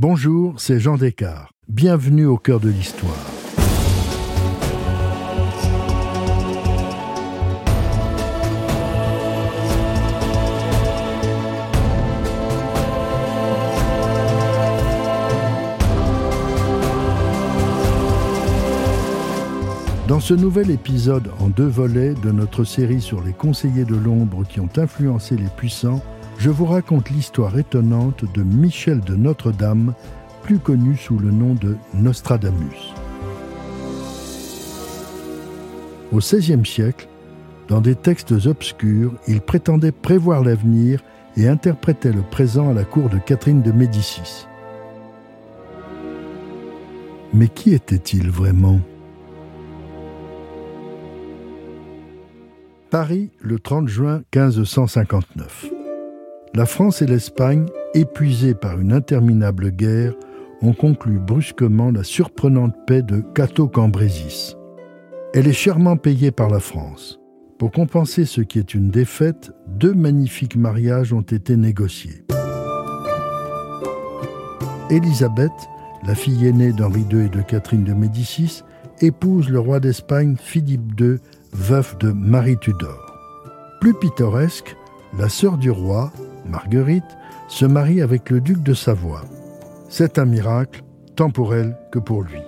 [0.00, 1.50] Bonjour, c'est Jean Descartes.
[1.66, 3.10] Bienvenue au cœur de l'histoire.
[20.06, 24.44] Dans ce nouvel épisode en deux volets de notre série sur les conseillers de l'ombre
[24.48, 26.00] qui ont influencé les puissants,
[26.38, 29.94] je vous raconte l'histoire étonnante de Michel de Notre-Dame,
[30.42, 32.94] plus connu sous le nom de Nostradamus.
[36.12, 37.08] Au XVIe siècle,
[37.66, 41.02] dans des textes obscurs, il prétendait prévoir l'avenir
[41.36, 44.46] et interprétait le présent à la cour de Catherine de Médicis.
[47.34, 48.80] Mais qui était-il vraiment?
[52.90, 55.77] Paris, le 30 juin 1559.
[56.54, 60.14] La France et l'Espagne, épuisées par une interminable guerre,
[60.62, 64.56] ont conclu brusquement la surprenante paix de Cato-Cambrésis.
[65.34, 67.20] Elle est chèrement payée par la France.
[67.58, 72.24] Pour compenser ce qui est une défaite, deux magnifiques mariages ont été négociés.
[74.90, 75.52] Élisabeth,
[76.06, 78.62] la fille aînée d'Henri II et de Catherine de Médicis,
[79.00, 81.16] épouse le roi d'Espagne Philippe II,
[81.52, 83.14] veuf de Marie Tudor.
[83.80, 84.76] Plus pittoresque,
[85.18, 86.12] la sœur du roi,
[86.48, 87.16] Marguerite,
[87.48, 89.24] se marie avec le duc de Savoie.
[89.88, 90.82] C'est un miracle,
[91.16, 92.40] tant pour elle que pour lui.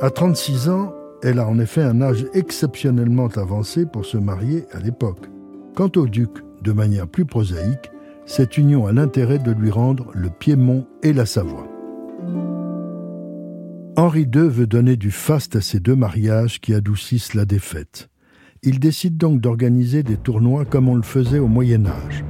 [0.00, 4.80] À 36 ans, elle a en effet un âge exceptionnellement avancé pour se marier à
[4.80, 5.28] l'époque.
[5.74, 6.30] Quant au duc,
[6.62, 7.90] de manière plus prosaïque,
[8.26, 11.66] cette union a l'intérêt de lui rendre le Piémont et la Savoie.
[13.96, 18.08] Henri II veut donner du faste à ces deux mariages qui adoucissent la défaite.
[18.62, 22.24] Il décide donc d'organiser des tournois comme on le faisait au Moyen Âge.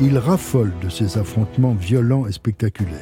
[0.00, 2.98] Il raffole de ces affrontements violents et spectaculaires.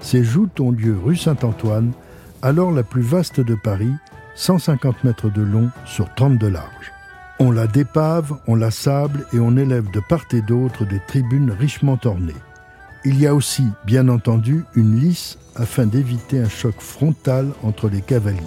[0.00, 1.92] Ces joutes ont lieu rue Saint-Antoine,
[2.42, 3.92] alors la plus vaste de Paris,
[4.34, 6.92] 150 mètres de long sur 30 de large.
[7.38, 11.52] On la dépave, on la sable et on élève de part et d'autre des tribunes
[11.52, 12.32] richement ornées.
[13.04, 18.00] Il y a aussi, bien entendu, une lice afin d'éviter un choc frontal entre les
[18.00, 18.40] cavaliers.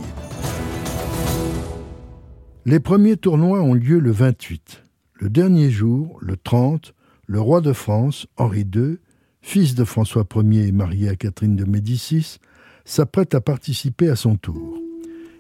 [2.66, 4.84] Les premiers tournois ont lieu le 28.
[5.14, 6.94] Le dernier jour, le 30,
[7.28, 8.98] le roi de France, Henri II,
[9.42, 12.38] fils de François Ier et marié à Catherine de Médicis,
[12.86, 14.78] s'apprête à participer à son tour.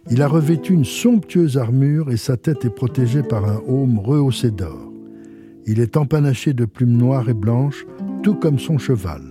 [0.09, 4.51] Il a revêtu une somptueuse armure et sa tête est protégée par un aume rehaussé
[4.51, 4.91] d'or.
[5.65, 7.85] Il est empanaché de plumes noires et blanches,
[8.21, 9.21] tout comme son cheval.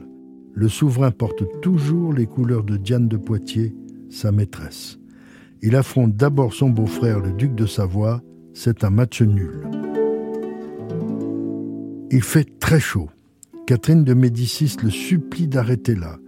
[0.55, 3.75] Le souverain porte toujours les couleurs de Diane de Poitiers,
[4.09, 4.99] sa maîtresse.
[5.61, 8.23] Il affronte d'abord son beau-frère, le duc de Savoie.
[8.55, 9.86] C'est un match nul.
[12.11, 13.11] Il fait très chaud.
[13.67, 16.19] Catherine de Médicis le supplie d'arrêter là.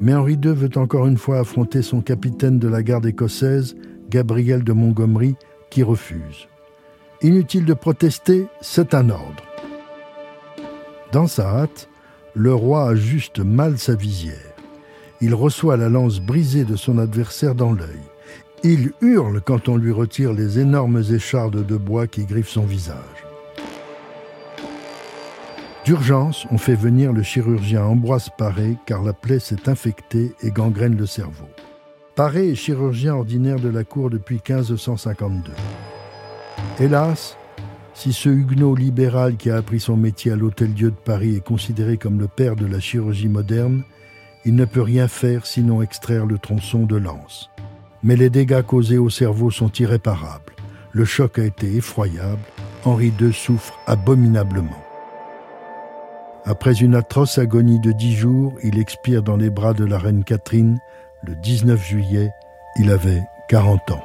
[0.00, 3.76] Mais Henri II veut encore une fois affronter son capitaine de la garde écossaise,
[4.08, 5.36] Gabriel de Montgomery,
[5.70, 6.48] qui refuse.
[7.22, 9.44] Inutile de protester, c'est un ordre.
[11.12, 11.88] Dans sa hâte,
[12.34, 14.34] le roi ajuste mal sa visière.
[15.20, 18.00] Il reçoit la lance brisée de son adversaire dans l'œil.
[18.64, 23.19] Il hurle quand on lui retire les énormes échardes de bois qui griffent son visage.
[25.84, 30.96] D'urgence, on fait venir le chirurgien Ambroise Paré car la plaie s'est infectée et gangrène
[30.96, 31.48] le cerveau.
[32.14, 35.52] Paré est chirurgien ordinaire de la cour depuis 1552.
[36.80, 37.38] Hélas,
[37.94, 41.96] si ce huguenot libéral qui a appris son métier à l'Hôtel-Dieu de Paris est considéré
[41.96, 43.82] comme le père de la chirurgie moderne,
[44.44, 47.48] il ne peut rien faire sinon extraire le tronçon de l'anse.
[48.02, 50.52] Mais les dégâts causés au cerveau sont irréparables.
[50.92, 52.42] Le choc a été effroyable.
[52.84, 54.89] Henri II souffre abominablement.
[56.44, 60.24] Après une atroce agonie de dix jours, il expire dans les bras de la reine
[60.24, 60.78] Catherine
[61.22, 62.32] le 19 juillet.
[62.76, 64.04] Il avait 40 ans.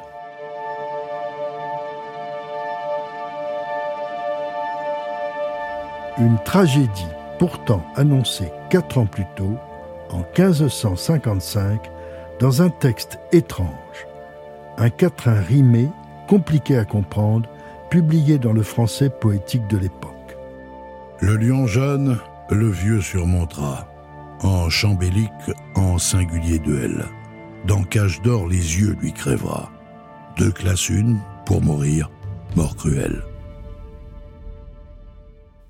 [6.17, 7.07] Une tragédie
[7.39, 9.55] pourtant annoncée quatre ans plus tôt,
[10.09, 11.89] en 1555,
[12.39, 14.07] dans un texte étrange,
[14.77, 15.89] un quatrain rimé,
[16.27, 17.49] compliqué à comprendre,
[17.89, 20.14] publié dans le français poétique de l'époque.
[21.21, 22.19] Le lion jeune,
[22.49, 23.87] le vieux surmontera,
[24.41, 25.31] en chambélique,
[25.75, 27.05] en singulier duel.
[27.65, 29.71] Dans cage d'or, les yeux lui crèvera.
[30.37, 32.11] Deux classes une, pour mourir,
[32.55, 33.23] mort cruelle.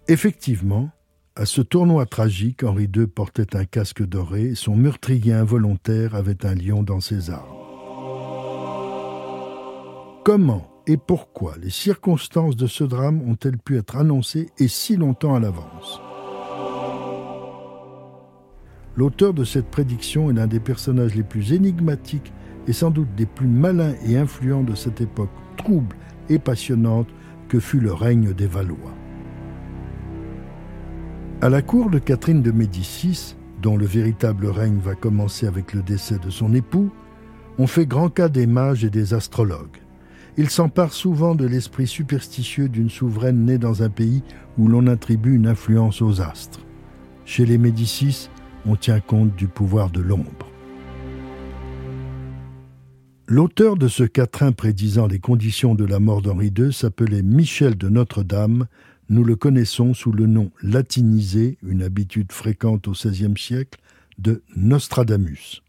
[0.07, 0.89] Effectivement,
[1.35, 6.45] à ce tournoi tragique, Henri II portait un casque doré et son meurtrier involontaire avait
[6.45, 7.55] un lion dans ses armes.
[10.23, 15.35] Comment et pourquoi les circonstances de ce drame ont-elles pu être annoncées et si longtemps
[15.35, 16.01] à l'avance?
[18.97, 22.31] L'auteur de cette prédiction est l'un des personnages les plus énigmatiques
[22.67, 25.95] et sans doute des plus malins et influents de cette époque trouble
[26.29, 27.09] et passionnante
[27.49, 28.93] que fut le règne des Valois.
[31.41, 35.81] À la cour de Catherine de Médicis, dont le véritable règne va commencer avec le
[35.81, 36.89] décès de son époux,
[37.57, 39.84] on fait grand cas des mages et des astrologues.
[40.37, 44.21] Ils s'emparent souvent de l'esprit superstitieux d'une souveraine née dans un pays
[44.57, 46.59] où l'on attribue une influence aux astres.
[47.25, 48.29] Chez les Médicis,
[48.65, 50.51] on tient compte du pouvoir de l'ombre.
[53.27, 57.89] L'auteur de ce quatrain prédisant les conditions de la mort d'Henri II s'appelait Michel de
[57.89, 58.67] Notre-Dame.
[59.09, 63.79] Nous le connaissons sous le nom latinisé, une habitude fréquente au XVIe siècle,
[64.19, 65.64] de Nostradamus.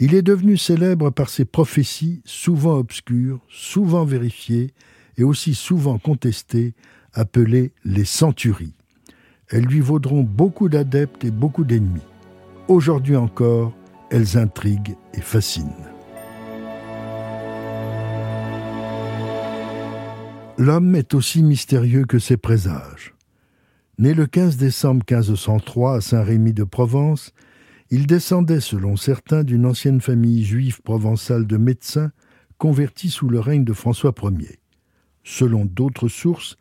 [0.00, 4.72] Il est devenu célèbre par ses prophéties, souvent obscures, souvent vérifiées
[5.16, 6.74] et aussi souvent contestées,
[7.14, 8.74] appelées les centuries.
[9.48, 12.06] Elles lui vaudront beaucoup d'adeptes et beaucoup d'ennemis.
[12.68, 13.72] Aujourd'hui encore,
[14.10, 15.66] elles intriguent et fascinent.
[20.58, 23.14] L'homme est aussi mystérieux que ses présages.
[23.98, 27.32] Né le 15 décembre 1503 à Saint-Rémy de Provence,
[27.90, 32.10] il descendait, selon certains, d'une ancienne famille juive provençale de médecins
[32.58, 34.58] convertis sous le règne de François Ier.
[35.24, 36.56] Selon d'autres sources,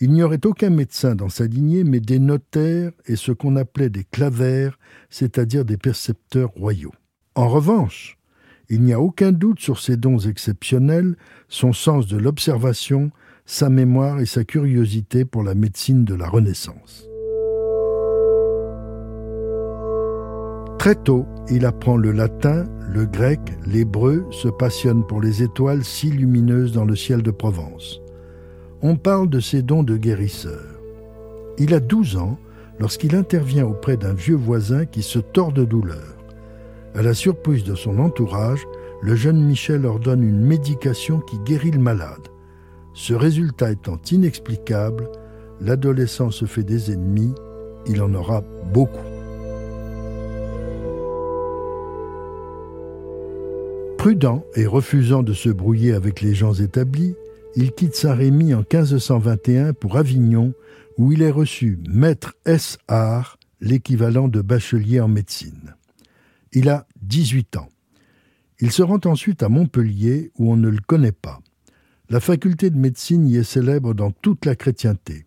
[0.00, 3.90] il n'y aurait aucun médecin dans sa lignée, mais des notaires et ce qu'on appelait
[3.90, 4.78] des clavères,
[5.10, 6.94] c'est-à-dire des percepteurs royaux.
[7.34, 8.18] En revanche,
[8.68, 11.16] il n'y a aucun doute sur ses dons exceptionnels,
[11.48, 13.10] son sens de l'observation
[13.44, 17.11] sa mémoire et sa curiosité pour la médecine de la Renaissance.
[20.82, 26.10] Très tôt, il apprend le latin, le grec, l'hébreu, se passionne pour les étoiles si
[26.10, 28.02] lumineuses dans le ciel de Provence.
[28.82, 30.80] On parle de ses dons de guérisseur.
[31.56, 32.36] Il a 12 ans
[32.80, 36.16] lorsqu'il intervient auprès d'un vieux voisin qui se tord de douleur.
[36.96, 38.66] À la surprise de son entourage,
[39.02, 42.26] le jeune Michel ordonne une médication qui guérit le malade.
[42.92, 45.08] Ce résultat étant inexplicable,
[45.60, 47.36] l'adolescent se fait des ennemis,
[47.86, 48.42] il en aura
[48.72, 49.11] beaucoup.
[54.02, 57.14] Prudent et refusant de se brouiller avec les gens établis,
[57.54, 60.54] il quitte Saint-Rémy en 1521 pour Avignon,
[60.98, 62.78] où il est reçu maître S.
[63.60, 65.76] L'équivalent de bachelier en médecine.
[66.52, 67.68] Il a 18 ans.
[68.58, 71.38] Il se rend ensuite à Montpellier, où on ne le connaît pas.
[72.10, 75.26] La faculté de médecine y est célèbre dans toute la chrétienté.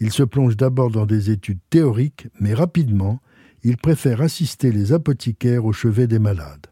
[0.00, 3.20] Il se plonge d'abord dans des études théoriques, mais rapidement,
[3.62, 6.68] il préfère assister les apothicaires au chevet des malades.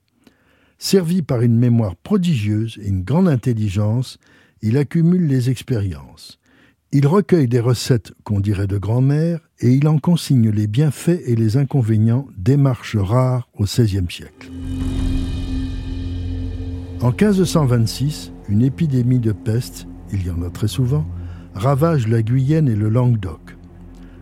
[0.86, 4.18] Servi par une mémoire prodigieuse et une grande intelligence,
[4.60, 6.38] il accumule les expériences.
[6.92, 11.36] Il recueille des recettes qu'on dirait de grand-mère et il en consigne les bienfaits et
[11.36, 14.50] les inconvénients, démarches rares au XVIe siècle.
[17.00, 21.06] En 1526, une épidémie de peste, il y en a très souvent,
[21.54, 23.56] ravage la Guyenne et le Languedoc.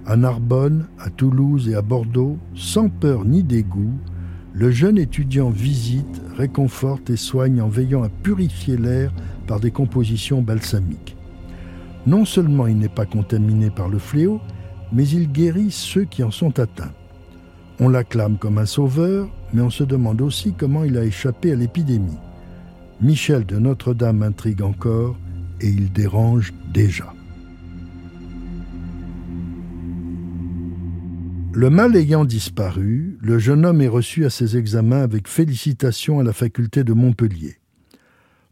[0.06, 3.98] À Narbonne, à Toulouse et à Bordeaux, sans peur ni dégoût,
[4.54, 9.12] le jeune étudiant visite, réconforte et soigne en veillant à purifier l'air
[9.46, 11.16] par des compositions balsamiques.
[12.06, 14.40] Non seulement il n'est pas contaminé par le fléau,
[14.92, 16.92] mais il guérit ceux qui en sont atteints.
[17.80, 21.56] On l'acclame comme un sauveur, mais on se demande aussi comment il a échappé à
[21.56, 22.18] l'épidémie.
[23.00, 25.16] Michel de Notre-Dame intrigue encore
[25.60, 27.12] et il dérange déjà.
[31.54, 36.24] Le mal ayant disparu, le jeune homme est reçu à ses examens avec félicitations à
[36.24, 37.58] la faculté de Montpellier.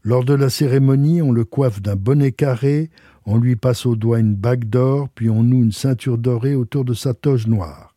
[0.04, 2.90] Lors de la cérémonie, on le coiffe d'un bonnet carré,
[3.24, 6.84] on lui passe au doigt une bague d'or, puis on noue une ceinture dorée autour
[6.84, 7.94] de sa toge noire.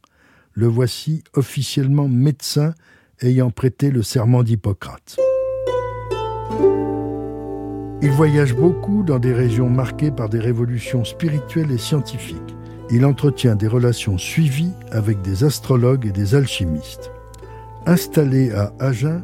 [0.54, 2.74] Le voici officiellement médecin
[3.22, 5.18] ayant prêté le serment d'Hippocrate.
[8.02, 12.56] Il voyage beaucoup dans des régions marquées par des révolutions spirituelles et scientifiques.
[12.92, 17.12] Il entretient des relations suivies avec des astrologues et des alchimistes.
[17.86, 19.24] Installé à Agen,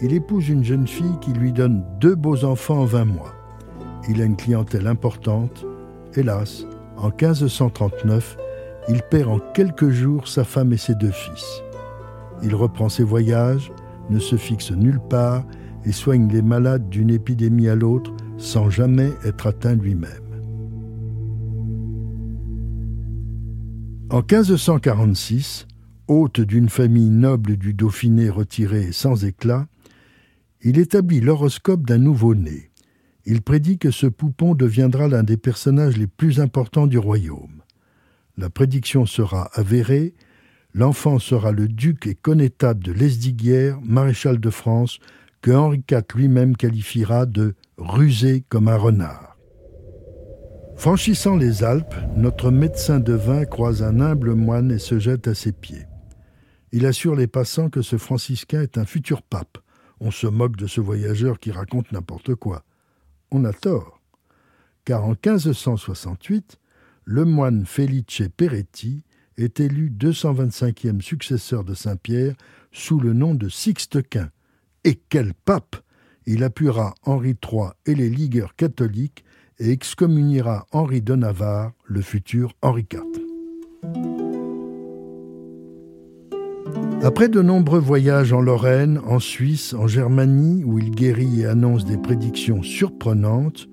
[0.00, 3.34] il épouse une jeune fille qui lui donne deux beaux enfants en 20 mois.
[4.08, 5.64] Il a une clientèle importante.
[6.14, 8.36] Hélas, en 1539,
[8.88, 11.62] il perd en quelques jours sa femme et ses deux fils.
[12.42, 13.72] Il reprend ses voyages,
[14.10, 15.44] ne se fixe nulle part
[15.86, 20.23] et soigne les malades d'une épidémie à l'autre sans jamais être atteint lui-même.
[24.10, 25.66] En 1546,
[26.08, 29.66] hôte d'une famille noble du Dauphiné retiré et sans éclat,
[30.62, 32.70] il établit l'horoscope d'un nouveau-né.
[33.26, 37.62] il prédit que ce poupon deviendra l'un des personnages les plus importants du royaume.
[38.36, 40.14] La prédiction sera avérée,
[40.74, 44.98] l'enfant sera le duc et connétable de Lesdiguières, maréchal de France,
[45.40, 49.33] que Henri IV lui-même qualifiera de rusé comme un renard.
[50.76, 55.34] Franchissant les Alpes, notre médecin de vin croise un humble moine et se jette à
[55.34, 55.86] ses pieds.
[56.72, 59.58] Il assure les passants que ce franciscain est un futur pape.
[60.00, 62.64] On se moque de ce voyageur qui raconte n'importe quoi.
[63.30, 64.02] On a tort.
[64.84, 66.58] Car en 1568,
[67.04, 69.04] le moine Felice Peretti
[69.38, 72.34] est élu 225e successeur de Saint-Pierre
[72.72, 74.30] sous le nom de Sixte Quint.
[74.82, 75.76] Et quel pape
[76.26, 79.23] Il appuiera Henri III et les ligueurs catholiques
[79.58, 83.02] et excommuniera Henri de Navarre, le futur Henri IV.
[87.02, 91.84] Après de nombreux voyages en Lorraine, en Suisse, en Germanie, où il guérit et annonce
[91.84, 93.68] des prédictions surprenantes,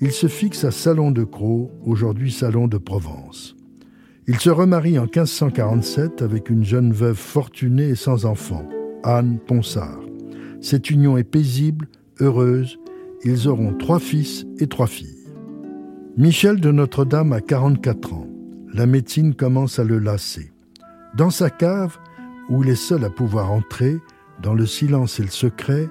[0.00, 3.56] il se fixe à Salon de Crau, aujourd'hui Salon de Provence.
[4.26, 8.66] Il se remarie en 1547 avec une jeune veuve fortunée et sans enfant,
[9.04, 10.00] Anne Ponsard.
[10.62, 11.88] Cette union est paisible,
[12.20, 12.78] heureuse,
[13.24, 15.28] ils auront trois fils et trois filles.
[16.16, 18.26] Michel de Notre-Dame a 44 ans.
[18.74, 20.52] La médecine commence à le lasser.
[21.16, 21.98] Dans sa cave,
[22.48, 23.98] où il est seul à pouvoir entrer,
[24.42, 25.88] dans le silence et le secret,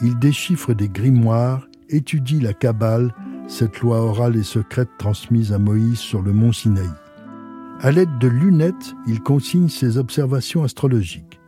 [0.00, 3.14] il déchiffre des grimoires, étudie la Kabbale,
[3.46, 6.88] cette loi orale et secrète transmise à Moïse sur le mont Sinaï.
[7.80, 11.40] À l'aide de lunettes, il consigne ses observations astrologiques.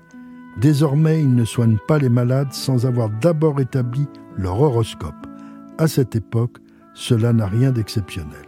[0.60, 5.21] Désormais, il ne soigne pas les malades sans avoir d'abord établi leur horoscope.
[5.78, 6.58] À cette époque,
[6.94, 8.46] cela n'a rien d'exceptionnel.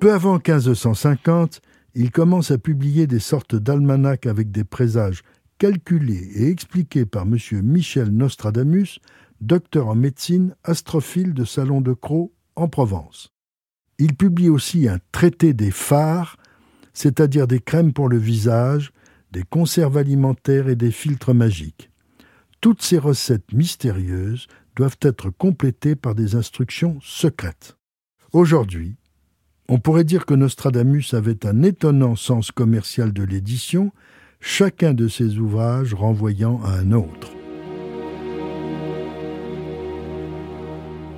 [0.00, 1.60] Peu avant 1550,
[1.94, 5.22] il commence à publier des sortes d'almanachs avec des présages
[5.58, 7.38] calculés et expliqués par M.
[7.62, 8.98] Michel Nostradamus,
[9.40, 13.30] docteur en médecine, astrophile de Salon de Crau en Provence.
[13.98, 16.36] Il publie aussi un traité des phares,
[16.92, 18.92] c'est-à-dire des crèmes pour le visage,
[19.30, 21.90] des conserves alimentaires et des filtres magiques.
[22.60, 27.76] Toutes ces recettes mystérieuses doivent être complétées par des instructions secrètes.
[28.32, 28.96] Aujourd'hui,
[29.68, 33.92] on pourrait dire que Nostradamus avait un étonnant sens commercial de l'édition,
[34.40, 37.32] chacun de ses ouvrages renvoyant à un autre.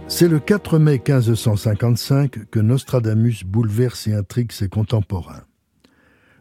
[0.08, 5.42] C'est le 4 mai 1555 que Nostradamus bouleverse et intrigue ses contemporains.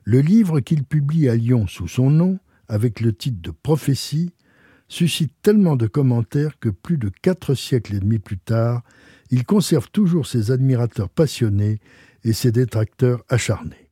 [0.04, 4.34] Le livre qu'il publie à Lyon sous son nom, avec le titre de Prophétie,
[4.88, 8.84] suscite tellement de commentaires que plus de quatre siècles et demi plus tard,
[9.32, 11.80] il conserve toujours ses admirateurs passionnés
[12.24, 13.90] et ses détracteurs acharnés.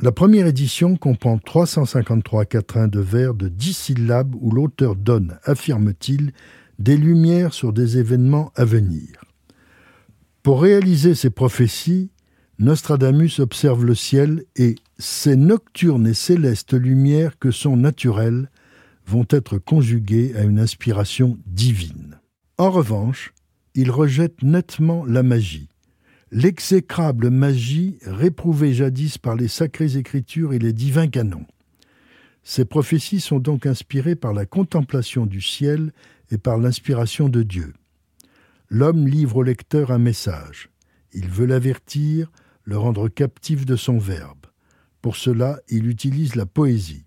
[0.00, 6.32] La première édition comprend 353 quatrains de vers de dix syllabes où l'auteur donne, affirme-t-il,
[6.78, 9.24] des lumières sur des événements à venir.
[10.42, 12.10] Pour réaliser ces prophéties,
[12.58, 18.50] Nostradamus observe le ciel et ces nocturnes et célestes lumières que sont naturelles
[19.06, 22.20] vont être conjuguées à une inspiration divine.
[22.58, 23.32] En revanche,
[23.74, 25.68] il rejette nettement la magie,
[26.30, 31.46] l'exécrable magie réprouvée jadis par les sacrées écritures et les divins canons.
[32.42, 35.92] Ces prophéties sont donc inspirées par la contemplation du ciel
[36.30, 37.72] et par l'inspiration de Dieu.
[38.68, 40.70] L'homme livre au lecteur un message.
[41.12, 42.30] Il veut l'avertir,
[42.64, 44.46] le rendre captif de son verbe.
[45.00, 47.03] Pour cela, il utilise la poésie.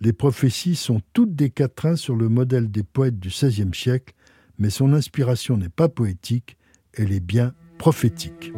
[0.00, 4.14] Les prophéties sont toutes des quatrains sur le modèle des poètes du XVIe siècle,
[4.56, 6.56] mais son inspiration n'est pas poétique,
[6.94, 8.52] elle est bien prophétique.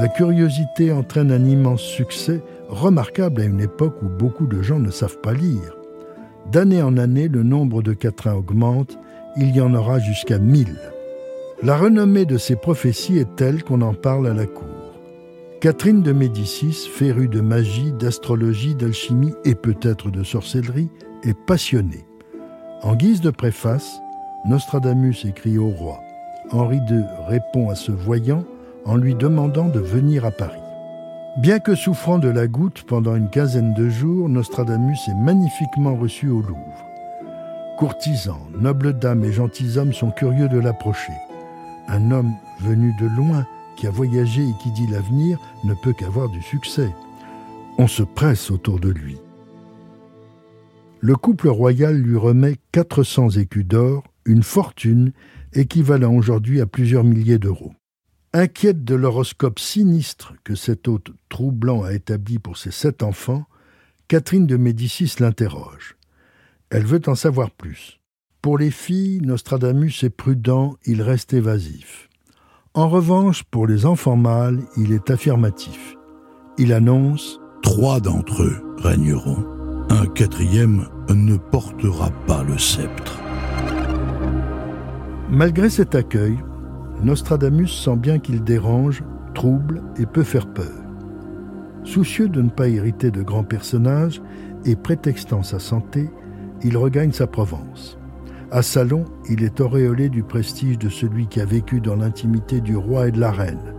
[0.00, 4.90] La curiosité entraîne un immense succès, remarquable à une époque où beaucoup de gens ne
[4.90, 5.76] savent pas lire.
[6.50, 8.98] D'année en année, le nombre de quatrains augmente,
[9.36, 10.80] il y en aura jusqu'à mille.
[11.62, 14.71] La renommée de ces prophéties est telle qu'on en parle à la cour.
[15.62, 20.88] Catherine de Médicis, férue de magie, d'astrologie, d'alchimie et peut-être de sorcellerie,
[21.22, 22.04] est passionnée.
[22.82, 24.00] En guise de préface,
[24.44, 26.00] Nostradamus écrit au roi.
[26.50, 28.42] Henri II répond à ce voyant
[28.86, 30.58] en lui demandant de venir à Paris.
[31.36, 36.28] Bien que souffrant de la goutte pendant une quinzaine de jours, Nostradamus est magnifiquement reçu
[36.28, 36.86] au Louvre.
[37.78, 41.12] Courtisans, nobles dames et gentilshommes sont curieux de l'approcher.
[41.86, 43.46] Un homme venu de loin
[43.82, 46.94] qui a voyagé et qui dit l'avenir ne peut qu'avoir du succès.
[47.78, 49.16] On se presse autour de lui.
[51.00, 55.10] Le couple royal lui remet 400 écus d'or, une fortune
[55.52, 57.72] équivalent aujourd'hui à plusieurs milliers d'euros.
[58.32, 63.46] Inquiète de l'horoscope sinistre que cet hôte troublant a établi pour ses sept enfants,
[64.06, 65.96] Catherine de Médicis l'interroge.
[66.70, 67.98] Elle veut en savoir plus.
[68.42, 72.08] Pour les filles, Nostradamus est prudent, il reste évasif.
[72.74, 75.94] En revanche, pour les enfants mâles, il est affirmatif.
[76.56, 79.44] Il annonce Trois d'entre eux régneront.
[79.90, 83.20] Un quatrième ne portera pas le sceptre.
[85.28, 86.38] Malgré cet accueil,
[87.02, 90.72] Nostradamus sent bien qu'il dérange, trouble et peut faire peur.
[91.84, 94.22] Soucieux de ne pas hériter de grands personnages
[94.64, 96.08] et prétextant sa santé,
[96.62, 97.98] il regagne sa Provence.
[98.54, 102.76] À Salon, il est auréolé du prestige de celui qui a vécu dans l'intimité du
[102.76, 103.74] roi et de la reine.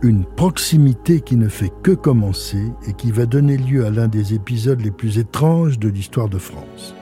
[0.00, 4.32] Une proximité qui ne fait que commencer et qui va donner lieu à l'un des
[4.32, 6.94] épisodes les plus étranges de l'histoire de France.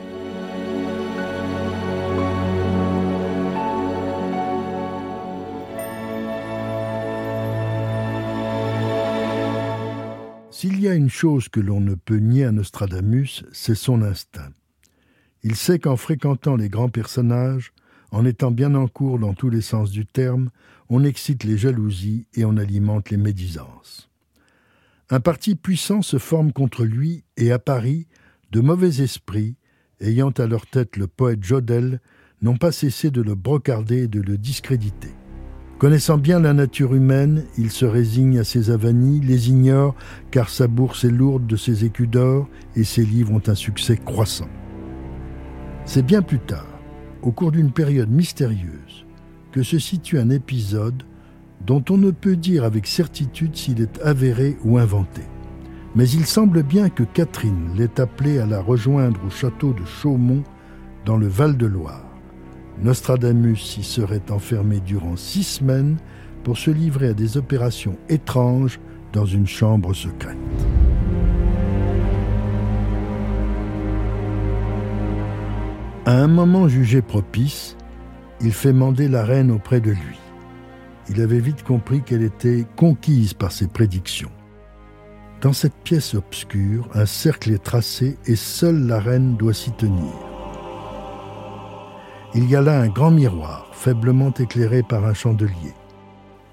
[10.51, 14.51] S'il y a une chose que l'on ne peut nier à Nostradamus, c'est son instinct.
[15.43, 17.73] Il sait qu'en fréquentant les grands personnages,
[18.11, 20.51] en étant bien en cours dans tous les sens du terme,
[20.89, 24.11] on excite les jalousies et on alimente les médisances.
[25.09, 28.07] Un parti puissant se forme contre lui et à Paris,
[28.53, 29.57] de mauvais esprits,
[30.01, 32.01] ayant à leur tête le poète Jodel,
[32.43, 35.15] n'ont pas cessé de le brocarder et de le discréditer.
[35.79, 39.95] Connaissant bien la nature humaine, il se résigne à ses avanies, les ignore
[40.31, 43.97] car sa bourse est lourde de ses écus d'or et ses livres ont un succès
[43.97, 44.49] croissant.
[45.85, 46.67] C'est bien plus tard,
[47.23, 49.07] au cours d'une période mystérieuse,
[49.53, 51.03] que se situe un épisode
[51.67, 55.23] dont on ne peut dire avec certitude s'il est avéré ou inventé.
[55.95, 60.45] Mais il semble bien que Catherine l'ait appelé à la rejoindre au château de Chaumont
[61.05, 62.07] dans le Val-de-Loire.
[62.83, 65.97] Nostradamus y serait enfermé durant six semaines
[66.45, 68.81] pour se livrer à des opérations étranges
[69.13, 70.39] dans une chambre secrète.
[76.11, 77.76] À un moment jugé propice,
[78.40, 80.19] il fait mander la reine auprès de lui.
[81.09, 84.32] Il avait vite compris qu'elle était conquise par ses prédictions.
[85.41, 90.13] Dans cette pièce obscure, un cercle est tracé et seule la reine doit s'y tenir.
[92.35, 95.75] Il y a là un grand miroir, faiblement éclairé par un chandelier.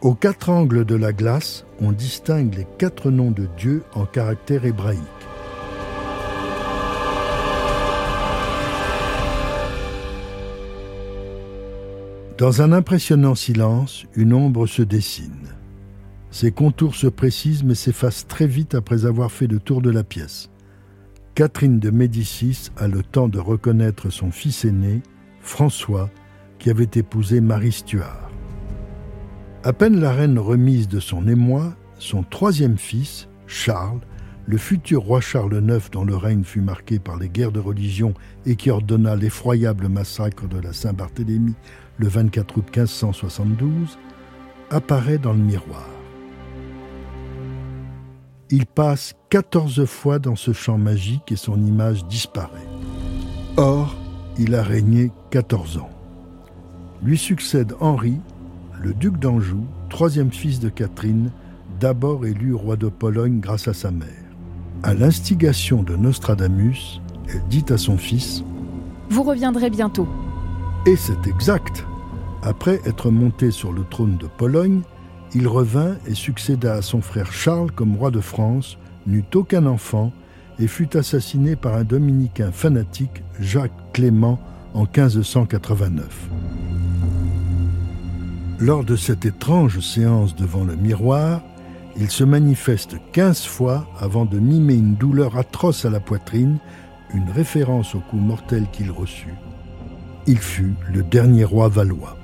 [0.01, 4.65] Aux quatre angles de la glace, on distingue les quatre noms de Dieu en caractère
[4.65, 5.26] hébraïque.
[12.37, 15.47] Dans un impressionnant silence, une ombre se dessine.
[16.29, 20.03] Ses contours se précisent mais s'effacent très vite après avoir fait le tour de la
[20.03, 20.51] pièce.
[21.33, 25.01] Catherine de Médicis a le temps de reconnaître son fils aîné,
[25.41, 26.11] François,
[26.59, 28.29] qui avait épousé Marie Stuart.
[29.63, 34.01] À peine la reine remise de son émoi, son troisième fils, Charles,
[34.47, 38.13] le futur roi Charles IX dont le règne fut marqué par les guerres de religion
[38.45, 41.53] et qui ordonna l'effroyable massacre de la Saint-Barthélemy
[41.97, 43.99] le 24 août 1572,
[44.69, 45.89] apparaît dans le miroir.
[48.49, 52.67] Il passe 14 fois dans ce champ magique et son image disparaît.
[53.57, 53.97] Or,
[54.37, 55.89] il a régné 14 ans.
[57.03, 58.17] Lui succède Henri,
[58.81, 61.31] le duc d'Anjou, troisième fils de Catherine,
[61.81, 64.26] d'abord élu roi de Pologne grâce à sa mère.
[64.83, 68.43] À l'instigation de Nostradamus, elle dit à son fils
[69.09, 70.07] Vous reviendrez bientôt.
[70.85, 71.85] Et c'est exact.
[72.43, 74.81] Après être monté sur le trône de Pologne,
[75.33, 80.13] il revint et succéda à son frère Charles comme roi de France, n'eut aucun enfant
[80.59, 84.39] et fut assassiné par un dominicain fanatique, Jacques Clément,
[84.73, 86.29] en 1589.
[88.59, 91.41] Lors de cette étrange séance devant le miroir,
[91.99, 96.59] il se manifeste 15 fois avant de mimer une douleur atroce à la poitrine,
[97.13, 99.33] une référence au coup mortel qu'il reçut.
[100.27, 102.17] Il fut le dernier roi valois.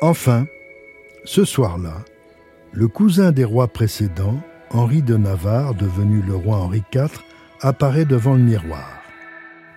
[0.00, 0.46] Enfin,
[1.24, 1.96] ce soir-là,
[2.72, 7.22] le cousin des rois précédents, Henri de Navarre, devenu le roi Henri IV,
[7.60, 9.03] apparaît devant le miroir.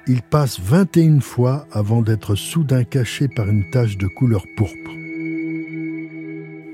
[0.09, 4.91] Il passe 21 fois avant d'être soudain caché par une tache de couleur pourpre.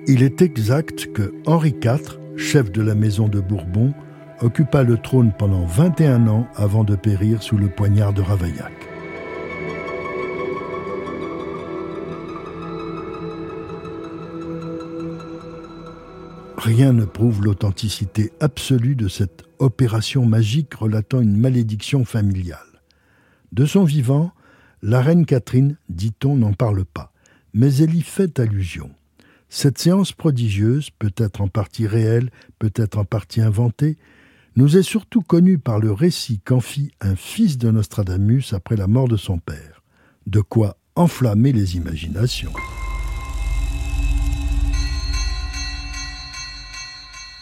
[0.05, 3.91] Il est exact que Henri IV, chef de la maison de Bourbon,
[4.41, 8.73] occupa le trône pendant 21 ans avant de périr sous le poignard de Ravaillac.
[16.57, 22.72] Rien ne prouve l'authenticité absolue de cette opération magique relatant une malédiction familiale.
[23.53, 24.31] De son vivant,
[24.81, 27.13] la reine Catherine, dit-on, n'en parle pas,
[27.53, 28.89] mais elle y fait allusion.
[29.47, 33.99] Cette séance prodigieuse, peut-être en partie réelle, peut-être en partie inventée,
[34.55, 38.87] nous est surtout connue par le récit qu'en fit un fils de Nostradamus après la
[38.87, 39.83] mort de son père,
[40.25, 42.53] de quoi enflammer les imaginations.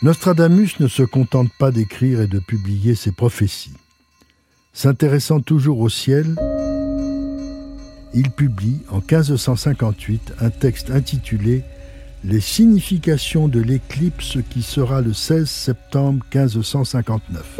[0.02, 3.78] Nostradamus ne se contente pas d'écrire et de publier ses prophéties.
[4.74, 6.36] S'intéressant toujours au ciel,
[8.14, 11.64] il publie en 1558 un texte intitulé
[12.24, 17.60] Les significations de l'éclipse qui sera le 16 septembre 1559.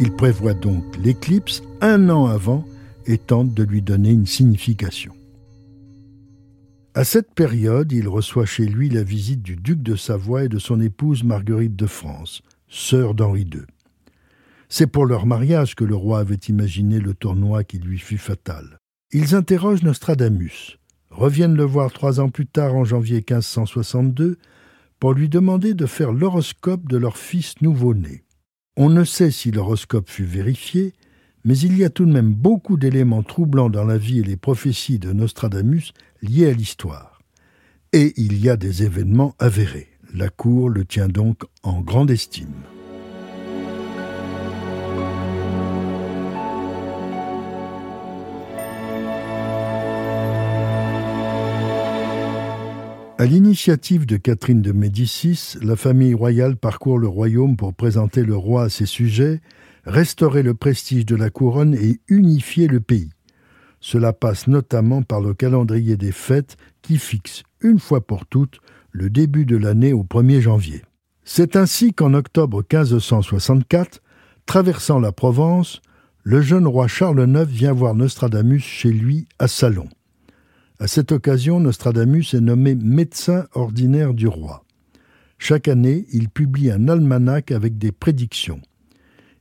[0.00, 2.64] Il prévoit donc l'éclipse un an avant
[3.06, 5.12] et tente de lui donner une signification.
[6.94, 10.58] À cette période, il reçoit chez lui la visite du duc de Savoie et de
[10.58, 13.62] son épouse Marguerite de France, sœur d'Henri II.
[14.68, 18.78] C'est pour leur mariage que le roi avait imaginé le tournoi qui lui fut fatal.
[19.12, 20.78] Ils interrogent Nostradamus,
[21.10, 24.36] reviennent le voir trois ans plus tard en janvier 1562
[25.00, 28.24] pour lui demander de faire l'horoscope de leur fils nouveau-né.
[28.76, 30.92] On ne sait si l'horoscope fut vérifié,
[31.44, 34.36] mais il y a tout de même beaucoup d'éléments troublants dans la vie et les
[34.36, 37.20] prophéties de Nostradamus liés à l'histoire.
[37.92, 39.88] Et il y a des événements avérés.
[40.12, 42.52] La cour le tient donc en grande estime.
[53.20, 58.36] À l'initiative de Catherine de Médicis, la famille royale parcourt le royaume pour présenter le
[58.36, 59.40] roi à ses sujets,
[59.84, 63.10] restaurer le prestige de la couronne et unifier le pays.
[63.80, 68.60] Cela passe notamment par le calendrier des fêtes qui fixe, une fois pour toutes,
[68.92, 70.82] le début de l'année au 1er janvier.
[71.24, 74.00] C'est ainsi qu'en octobre 1564,
[74.46, 75.82] traversant la Provence,
[76.22, 79.88] le jeune roi Charles IX vient voir Nostradamus chez lui à Salon.
[80.80, 84.64] À cette occasion, Nostradamus est nommé médecin ordinaire du roi.
[85.36, 88.60] Chaque année, il publie un almanach avec des prédictions.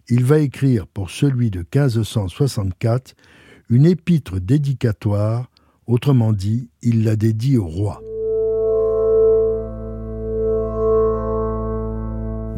[0.10, 3.14] Il va écrire pour celui de 1564
[3.70, 5.52] une épître dédicatoire,
[5.86, 8.02] autrement dit, il la dédie au roi.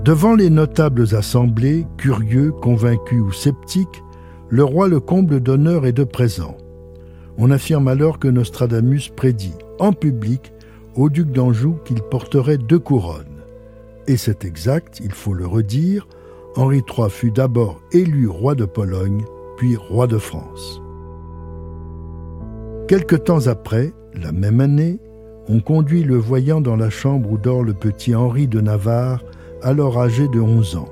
[0.06, 4.04] Devant les notables assemblées, curieux, convaincus ou sceptiques,
[4.48, 6.56] le roi le comble d'honneur et de présents.
[7.42, 10.52] On affirme alors que Nostradamus prédit en public
[10.96, 13.44] au duc d'Anjou qu'il porterait deux couronnes.
[14.08, 16.06] Et c'est exact, il faut le redire,
[16.58, 19.24] Henri III fut d'abord élu roi de Pologne,
[19.56, 20.82] puis roi de France.
[22.90, 25.00] Quelque temps après, la même année,
[25.48, 29.24] on conduit le voyant dans la chambre où dort le petit Henri de Navarre,
[29.62, 30.90] alors âgé de 11 ans.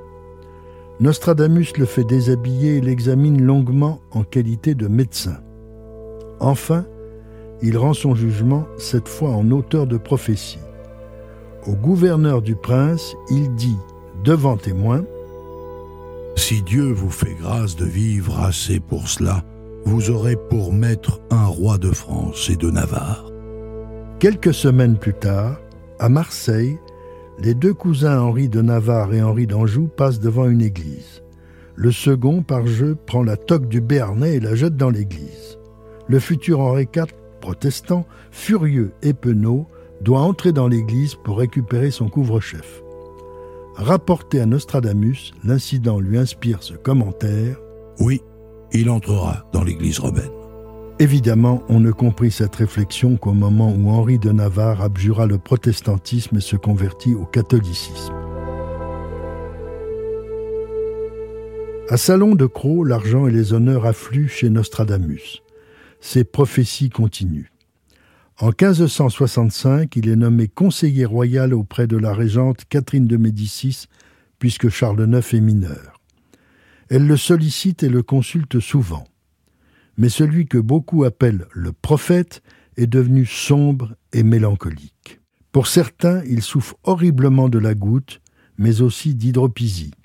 [1.01, 5.39] Nostradamus le fait déshabiller et l'examine longuement en qualité de médecin.
[6.39, 6.85] Enfin,
[7.61, 10.59] il rend son jugement, cette fois en auteur de prophétie.
[11.65, 13.77] Au gouverneur du prince, il dit,
[14.23, 15.03] devant témoin,
[16.35, 19.43] Si Dieu vous fait grâce de vivre assez pour cela,
[19.85, 23.31] vous aurez pour maître un roi de France et de Navarre.
[24.19, 25.59] Quelques semaines plus tard,
[25.99, 26.77] à Marseille,
[27.39, 31.23] les deux cousins Henri de Navarre et Henri d'Anjou passent devant une église.
[31.75, 35.56] Le second, par jeu, prend la toque du Béarnais et la jette dans l'église.
[36.09, 37.05] Le futur Henri IV,
[37.41, 39.67] protestant, furieux et penaud,
[40.01, 42.81] doit entrer dans l'église pour récupérer son couvre-chef.
[43.75, 47.57] Rapporté à Nostradamus, l'incident lui inspire ce commentaire
[47.99, 48.21] Oui,
[48.71, 50.31] il entrera dans l'Église romaine.
[50.99, 56.37] Évidemment, on ne comprit cette réflexion qu'au moment où Henri de Navarre abjura le protestantisme
[56.37, 58.13] et se convertit au catholicisme.
[61.89, 65.43] À Salon de Croix, l'argent et les honneurs affluent chez Nostradamus.
[65.99, 67.51] Ses prophéties continuent.
[68.39, 73.85] En 1565, il est nommé conseiller royal auprès de la régente Catherine de Médicis,
[74.37, 75.99] puisque Charles IX est mineur.
[76.89, 79.05] Elle le sollicite et le consulte souvent.
[79.97, 82.43] Mais celui que beaucoup appellent le prophète
[82.77, 85.19] est devenu sombre et mélancolique.
[85.51, 88.21] Pour certains, il souffre horriblement de la goutte,
[88.59, 89.95] mais aussi d'hydropisie.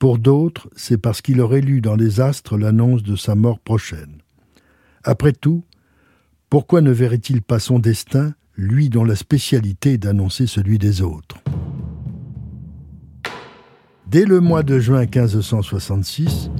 [0.00, 4.21] Pour d'autres, c'est parce qu'il aurait lu dans les astres l'annonce de sa mort prochaine.
[5.04, 5.64] Après tout,
[6.48, 11.38] pourquoi ne verrait-il pas son destin, lui dont la spécialité est d'annoncer celui des autres?
[14.06, 16.50] Dès le mois de juin 1566,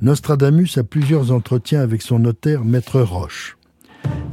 [0.00, 3.56] Nostradamus a plusieurs entretiens avec son notaire Maître Roche.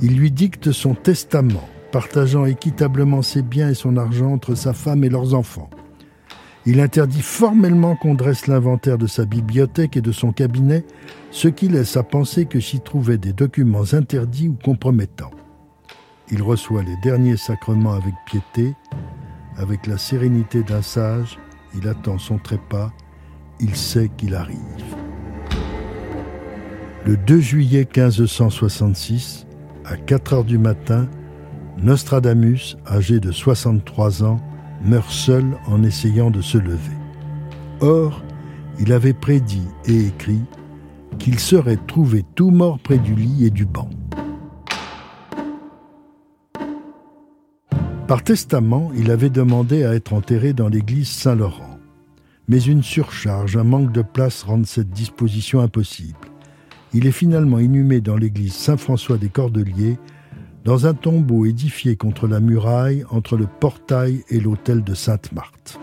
[0.02, 5.04] Il lui dicte son testament, partageant équitablement ses biens et son argent entre sa femme
[5.04, 5.70] et leurs enfants.
[6.68, 10.84] Il interdit formellement qu'on dresse l'inventaire de sa bibliothèque et de son cabinet,
[11.36, 15.32] ce qui laisse à penser que s'y trouvaient des documents interdits ou compromettants.
[16.32, 18.74] il reçoit les derniers sacrements avec piété,
[19.58, 21.38] avec la sérénité d'un sage,
[21.76, 22.90] il attend son trépas,
[23.60, 24.96] il sait qu'il arrive.
[27.06, 29.46] Le 2 juillet 1566,
[29.84, 31.10] à 4 heures du matin,
[31.78, 34.40] Nostradamus, âgé de 63 ans,
[34.82, 36.98] meurt seul en essayant de se lever.
[37.82, 38.24] Or,
[38.80, 40.42] il avait prédit et écrit
[41.20, 43.90] qu'il serait trouvé tout mort près du lit et du banc.
[48.08, 51.80] Par testament, il avait demandé à être enterré dans l'église Saint-Laurent.
[52.48, 56.30] Mais une surcharge, un manque de place rendent cette disposition impossible.
[56.94, 59.98] Il est finalement inhumé dans l'église Saint-François des Cordeliers,
[60.64, 65.80] dans un tombeau édifié contre la muraille entre le portail et l'autel de Sainte-Marthe.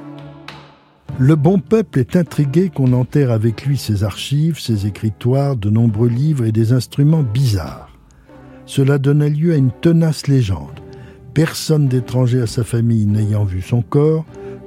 [1.24, 6.08] Le bon peuple est intrigué qu'on enterre avec lui ses archives, ses écritoires, de nombreux
[6.08, 7.96] livres et des instruments bizarres.
[8.66, 10.80] Cela donna lieu à une tenace légende.
[11.32, 14.24] Personne d'étranger à sa famille n'ayant vu son corps,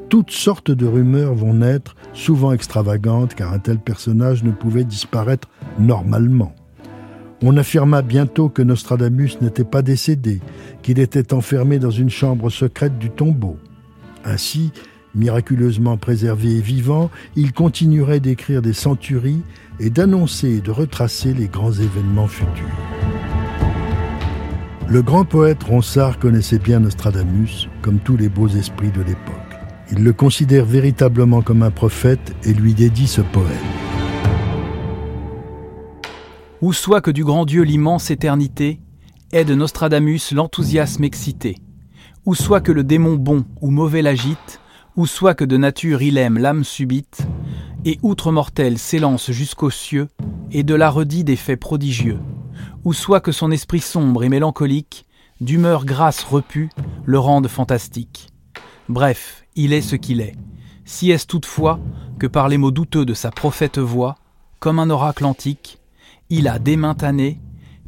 [0.08, 5.50] toutes sortes de rumeurs vont naître, souvent extravagantes, car un tel personnage ne pouvait disparaître
[5.78, 6.56] normalement.
[7.44, 10.40] On affirma bientôt que Nostradamus n'était pas décédé,
[10.84, 13.58] qu'il était enfermé dans une chambre secrète du tombeau.
[14.24, 14.72] Ainsi,
[15.16, 19.42] miraculeusement préservé et vivant, il continuerait d'écrire des centuries
[19.80, 22.66] et d'annoncer et de retracer les grands événements futurs.
[24.88, 29.34] Le grand poète Ronsard connaissait bien Nostradamus, comme tous les beaux esprits de l'époque.
[29.92, 33.48] Il le considère véritablement comme un prophète et lui dédie ce poème.
[36.62, 38.80] Ou soit que du grand Dieu l'immense éternité
[39.32, 41.58] aide Nostradamus l'enthousiasme excité,
[42.26, 44.60] ou soit que le démon bon ou mauvais l'agite,
[44.96, 47.26] ou soit que de nature il aime l'âme subite,
[47.84, 50.08] et outre mortel s'élance jusqu'aux cieux,
[50.52, 52.20] et de la redit des faits prodigieux,
[52.84, 55.06] ou soit que son esprit sombre et mélancolique,
[55.42, 56.70] d'humeur grasse repue,
[57.06, 58.30] le rende fantastique.
[58.90, 60.36] Bref, il est ce qu'il est.
[60.86, 61.80] Si est-ce toutefois
[62.20, 64.16] que par les mots douteux de sa prophète voix,
[64.60, 65.80] comme un oracle antique,
[66.30, 67.40] il a dès maintes années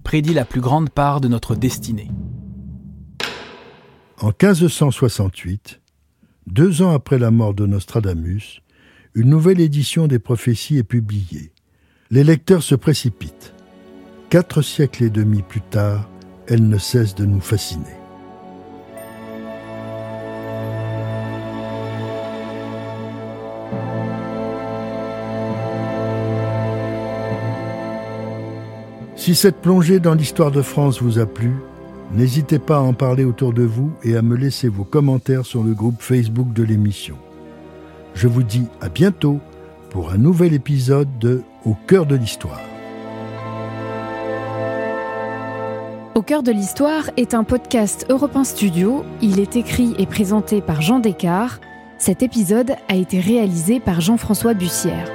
[0.03, 2.09] prédit la plus grande part de notre destinée.
[4.21, 5.81] En 1568,
[6.47, 8.62] deux ans après la mort de Nostradamus,
[9.13, 11.51] une nouvelle édition des prophéties est publiée.
[12.10, 13.53] Les lecteurs se précipitent.
[14.29, 16.10] Quatre siècles et demi plus tard,
[16.47, 17.83] elle ne cesse de nous fasciner.
[29.17, 31.51] Si cette plongée dans l'histoire de France vous a plu,
[32.13, 35.63] n'hésitez pas à en parler autour de vous et à me laisser vos commentaires sur
[35.63, 37.17] le groupe Facebook de l'émission.
[38.13, 39.39] Je vous dis à bientôt
[39.89, 42.61] pour un nouvel épisode de Au cœur de l'histoire.
[46.17, 49.05] Au cœur de l'histoire est un podcast Europe Studio.
[49.21, 51.61] Il est écrit et présenté par Jean Descartes.
[51.99, 55.11] Cet épisode a été réalisé par Jean-François Bussière.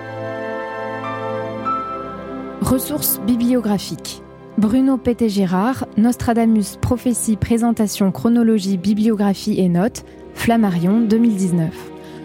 [2.60, 4.21] Ressources bibliographiques.
[4.58, 11.70] Bruno Pété-Gérard, Nostradamus, prophétie, présentation, chronologie, bibliographie et notes, Flammarion 2019.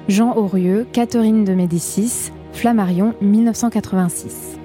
[0.10, 4.60] Jean Aurieux, Catherine de Médicis, Flammarion 1986.